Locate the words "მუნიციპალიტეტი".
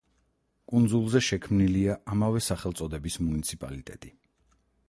3.27-4.17